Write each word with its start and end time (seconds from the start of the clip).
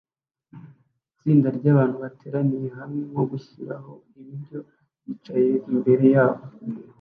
Itsinda 1.13 1.47
ryabantu 1.57 1.95
bateraniye 2.03 2.67
hamwe 2.77 3.01
nko 3.09 3.23
gushiraho 3.31 3.91
ibiryo 4.19 4.59
bicaye 5.05 5.51
imbere 5.71 6.05
yabo 6.15 6.43